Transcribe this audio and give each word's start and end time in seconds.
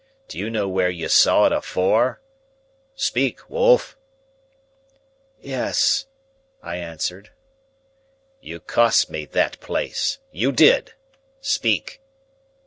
"Do 0.27 0.39
you 0.39 0.49
know 0.49 0.67
where 0.67 0.89
you 0.89 1.07
saw 1.07 1.45
it 1.45 1.51
afore? 1.51 2.21
Speak, 2.95 3.47
wolf!" 3.51 3.95
"Yes," 5.39 6.07
I 6.63 6.77
answered. 6.77 7.29
"You 8.39 8.59
cost 8.61 9.11
me 9.11 9.25
that 9.25 9.59
place. 9.59 10.17
You 10.31 10.51
did. 10.53 10.95
Speak!" 11.39 12.01